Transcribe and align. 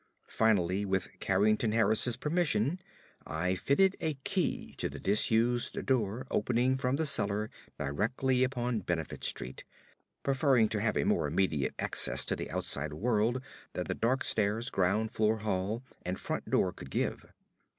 Finally, 0.29 0.83
with 0.83 1.07
Carrington 1.19 1.73
Harris's 1.73 2.17
permission, 2.17 2.79
I 3.27 3.53
fitted 3.53 3.95
a 4.01 4.15
key 4.23 4.73
to 4.79 4.89
the 4.89 4.99
disused 4.99 5.85
door 5.85 6.25
opening 6.31 6.75
from 6.75 6.95
the 6.95 7.05
cellar 7.05 7.51
directly 7.77 8.43
upon 8.43 8.79
Benefit 8.79 9.23
Street, 9.23 9.63
preferring 10.23 10.69
to 10.69 10.81
have 10.81 10.97
a 10.97 11.03
more 11.03 11.27
immediate 11.27 11.75
access 11.77 12.25
to 12.25 12.35
the 12.35 12.49
outside 12.49 12.93
world 12.93 13.43
than 13.73 13.83
the 13.83 13.93
dark 13.93 14.23
stairs, 14.23 14.71
ground 14.71 15.11
floor 15.11 15.37
hall, 15.37 15.83
and 16.03 16.19
front 16.19 16.49
door 16.49 16.73
could 16.73 16.89
give. 16.89 17.27